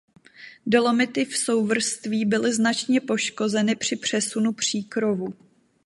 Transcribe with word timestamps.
Dolomity 0.65 1.25
v 1.25 1.37
souvrství 1.37 2.25
byly 2.25 2.53
značně 2.53 3.01
poškozeny 3.01 3.75
při 3.75 3.95
přesunu 3.95 4.53
příkrovu. 4.53 5.33